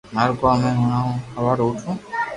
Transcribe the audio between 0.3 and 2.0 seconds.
ڪوم ھي ھوالڙو اوٺوو